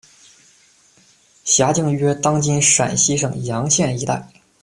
[1.43, 4.27] 辖境约当今陕西省洋县一带。